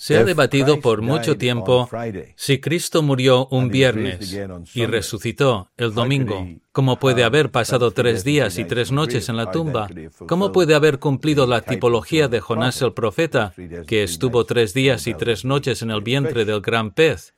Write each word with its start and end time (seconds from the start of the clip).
Se 0.00 0.16
ha 0.16 0.22
debatido 0.22 0.80
por 0.80 1.02
mucho 1.02 1.36
tiempo 1.36 1.90
si 2.36 2.60
Cristo 2.60 3.02
murió 3.02 3.48
un 3.48 3.68
viernes 3.68 4.38
y 4.72 4.86
resucitó 4.86 5.72
el 5.76 5.92
domingo. 5.92 6.46
¿Cómo 6.70 7.00
puede 7.00 7.24
haber 7.24 7.50
pasado 7.50 7.90
tres 7.90 8.22
días 8.22 8.58
y 8.58 8.64
tres 8.64 8.92
noches 8.92 9.28
en 9.28 9.36
la 9.36 9.50
tumba? 9.50 9.88
¿Cómo 10.28 10.52
puede 10.52 10.76
haber 10.76 11.00
cumplido 11.00 11.48
la 11.48 11.62
tipología 11.62 12.28
de 12.28 12.38
Jonás 12.38 12.80
el 12.80 12.92
profeta, 12.92 13.52
que 13.88 14.04
estuvo 14.04 14.44
tres 14.44 14.72
días 14.72 15.08
y 15.08 15.14
tres 15.14 15.44
noches 15.44 15.82
en 15.82 15.90
el 15.90 16.00
vientre 16.00 16.44
del 16.44 16.60
gran 16.60 16.92
pez? 16.92 17.34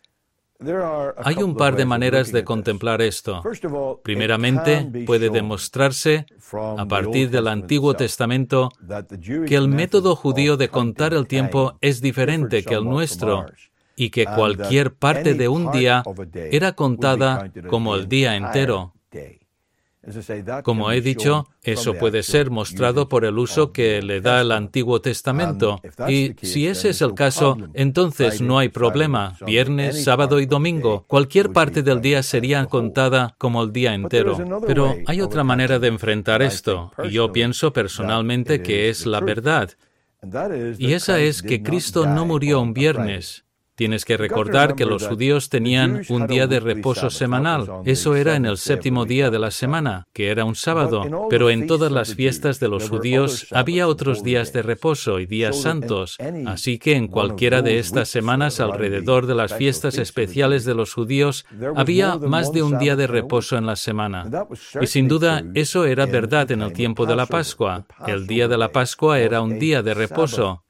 Hay 1.25 1.43
un 1.43 1.57
par 1.57 1.77
de 1.77 1.85
maneras 1.85 2.33
de 2.33 2.45
contemplar 2.45 3.01
esto. 3.01 3.43
Primeramente, 4.03 5.05
puede 5.07 5.31
demostrarse, 5.31 6.27
a 6.77 6.87
partir 6.87 7.31
del 7.31 7.49
Antiguo 7.49 7.95
Testamento, 7.95 8.71
que 9.47 9.55
el 9.55 9.69
método 9.69 10.17
judío 10.17 10.57
de 10.57 10.69
contar 10.69 11.15
el 11.15 11.27
tiempo 11.27 11.79
es 11.81 12.01
diferente 12.01 12.63
que 12.63 12.75
el 12.75 12.85
nuestro 12.85 13.47
y 13.97 14.11
que 14.11 14.25
cualquier 14.25 14.95
parte 14.95 15.35
de 15.35 15.49
un 15.49 15.71
día 15.73 16.03
era 16.35 16.73
contada 16.73 17.51
como 17.69 17.95
el 17.95 18.09
día 18.09 18.37
entero. 18.37 18.93
Como 20.63 20.91
he 20.91 21.03
dicho, 21.03 21.49
eso 21.63 21.95
puede 21.95 22.23
ser 22.23 22.51
mostrado 22.51 23.09
por 23.09 23.27
el 23.27 23.39
uso 23.39 23.71
que 23.71 24.01
le 24.01 24.23
da 24.23 24.41
el 24.41 24.51
Antiguo 24.51 25.01
Testamento. 25.03 25.81
Y 26.09 26.35
si 26.41 26.67
ese 26.67 26.91
es 26.91 27.03
el 27.03 27.13
caso, 27.15 27.59
entonces 27.75 28.41
no 28.41 28.59
hay 28.59 28.71
problema. 28.71 29.37
Viernes, 29.45 30.03
sábado 30.03 30.41
y 30.41 30.47
domingo, 30.47 31.05
cualquier 31.07 31.53
parte 31.53 31.83
del 31.83 32.01
día 32.01 32.23
sería 32.23 32.65
contada 32.65 33.35
como 33.37 33.63
el 33.63 33.73
día 33.73 33.93
entero. 33.93 34.39
Pero 34.67 34.97
hay 35.07 35.21
otra 35.21 35.45
manera 35.45 35.79
de 35.79 35.89
enfrentar 35.89 36.41
esto, 36.41 36.93
y 37.05 37.11
yo 37.11 37.31
pienso 37.31 37.73
personalmente 37.73 38.63
que 38.63 38.89
es 38.89 39.05
la 39.05 39.21
verdad. 39.21 39.71
Y 40.79 40.93
esa 40.95 41.19
es 41.21 41.43
que 41.43 41.63
Cristo 41.63 42.07
no 42.07 42.25
murió 42.25 42.61
un 42.61 42.73
viernes, 42.73 43.45
Tienes 43.81 44.05
que 44.05 44.19
recordar 44.19 44.75
que 44.75 44.85
los 44.85 45.09
judíos 45.09 45.49
tenían 45.49 46.03
un 46.11 46.27
día 46.27 46.47
de 46.47 46.61
reposo 46.61 47.09
semanal. 47.09 47.67
Eso 47.87 48.15
era 48.15 48.37
en 48.37 48.45
el 48.45 48.59
séptimo 48.59 49.07
día 49.07 49.31
de 49.31 49.39
la 49.39 49.51
semana, 49.51 50.07
que 50.13 50.29
era 50.29 50.45
un 50.45 50.55
sábado. 50.55 51.29
Pero 51.31 51.49
en 51.49 51.67
todas 51.67 51.91
las 51.91 52.15
fiestas 52.15 52.61
de 52.61 52.69
los 52.69 52.91
judíos 52.91 53.47
había 53.53 53.89
otros 53.89 54.23
días 54.23 54.53
de 54.53 54.61
reposo 54.61 55.19
y 55.19 55.25
días 55.25 55.63
santos. 55.63 56.19
Así 56.45 56.79
que 56.79 56.95
en 56.95 57.09
cualquiera 57.09 57.63
de 57.63 57.79
estas 57.79 58.11
semanas 58.11 58.61
alrededor 58.61 59.27
de 59.27 59.35
las 59.35 59.55
fiestas 59.55 59.97
especiales 59.97 60.67
de 60.67 60.75
los 60.75 60.93
judíos 60.93 61.47
había 61.75 62.19
más 62.19 62.53
de 62.53 62.63
un 62.63 62.79
día 62.79 62.97
de 62.97 63.07
reposo 63.07 63.57
en 63.57 63.65
la 63.65 63.77
semana. 63.77 64.31
Y 64.79 64.89
sin 64.89 65.09
duda 65.09 65.43
eso 65.55 65.87
era 65.87 66.05
verdad 66.05 66.51
en 66.51 66.61
el 66.61 66.75
tiempo 66.75 67.07
de 67.07 67.17
la 67.17 67.25
Pascua. 67.25 67.87
El 68.07 68.27
día 68.27 68.47
de 68.47 68.59
la 68.59 68.69
Pascua 68.69 69.21
era 69.21 69.41
un 69.41 69.59
día 69.59 69.83
de 69.83 69.95
reposo. 69.95 70.67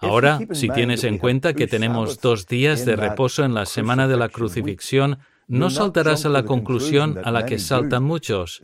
Ahora, 0.00 0.40
si 0.52 0.68
tienes 0.68 1.04
en 1.04 1.18
cuenta 1.18 1.52
que 1.52 1.66
tenemos 1.66 2.20
dos 2.20 2.46
días 2.46 2.84
de 2.84 2.96
reposo 2.96 3.44
en 3.44 3.54
la 3.54 3.66
semana 3.66 4.08
de 4.08 4.16
la 4.16 4.28
crucifixión, 4.28 5.18
no 5.50 5.68
saltarás 5.68 6.24
a 6.26 6.28
la 6.28 6.44
conclusión 6.44 7.18
a 7.24 7.30
la 7.32 7.44
que 7.44 7.58
saltan 7.58 8.04
muchos, 8.04 8.62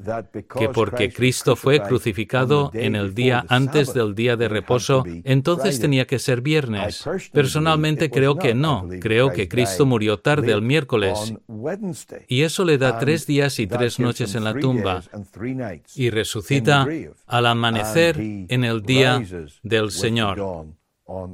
que 0.57 0.69
porque 0.69 1.13
Cristo 1.13 1.57
fue 1.57 1.81
crucificado 1.81 2.71
en 2.75 2.95
el 2.95 3.13
día 3.13 3.45
antes 3.49 3.93
del 3.93 4.15
día 4.15 4.37
de 4.37 4.49
reposo, 4.49 5.05
entonces 5.25 5.81
tenía 5.81 6.07
que 6.07 6.21
ser 6.21 6.41
viernes. 6.41 7.05
Personalmente 7.33 8.09
creo 8.09 8.37
que 8.37 8.55
no, 8.55 8.89
creo 9.01 9.33
que 9.33 9.49
Cristo 9.49 9.85
murió 9.85 10.21
tarde 10.21 10.53
el 10.53 10.63
miércoles, 10.63 11.35
y 12.29 12.43
eso 12.43 12.65
le 12.65 12.79
da 12.79 12.99
tres 12.99 13.27
días 13.27 13.59
y 13.59 13.67
tres 13.67 13.99
noches 13.99 14.35
en 14.37 14.45
la 14.45 14.55
tumba, 14.55 15.03
y 15.97 16.11
resucita 16.11 16.87
al 17.27 17.47
amanecer 17.47 18.17
en 18.21 18.65
el 18.65 18.83
día 18.83 19.21
del 19.63 19.91
Señor. 19.91 20.67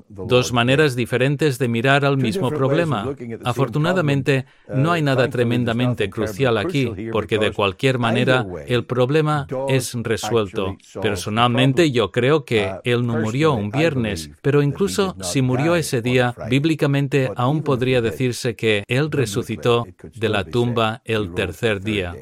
Dos 0.09 0.53
maneras 0.53 0.95
diferentes 0.95 1.59
de 1.59 1.67
mirar 1.67 2.05
al 2.05 2.19
mismo 2.19 2.51
problema. 2.51 3.09
Afortunadamente, 3.43 4.45
no 4.69 4.93
hay 4.93 5.01
nada 5.01 5.31
tremendamente 5.31 6.11
crucial 6.11 6.59
aquí, 6.59 6.93
porque 7.11 7.39
de 7.39 7.53
cualquier 7.53 7.99
manera 7.99 8.47
el 8.67 8.85
problema 8.85 9.47
es 9.69 9.95
resuelto. 9.95 10.77
Personalmente, 11.01 11.91
yo 11.91 12.13
creo 12.13 12.45
que 12.45 12.67
uh, 12.67 12.81
él 12.85 13.07
no 13.07 13.19
murió 13.19 13.55
un 13.55 13.71
viernes, 13.71 14.31
pero 14.43 14.63
incluso 14.63 15.17
si 15.23 15.41
murió 15.41 15.75
ese 15.75 16.03
día, 16.03 16.35
bíblicamente 16.51 17.31
aún 17.35 17.63
podría 17.63 18.03
decirse 18.03 18.55
que 18.55 18.85
él 18.89 19.11
resucitó 19.11 19.87
de 20.15 20.29
la 20.29 20.45
tumba 20.45 21.01
el 21.05 21.33
tercer 21.33 21.81
día. 21.81 22.15